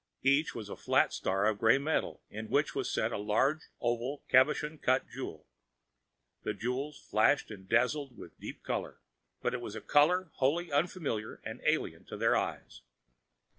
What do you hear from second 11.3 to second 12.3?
and alien to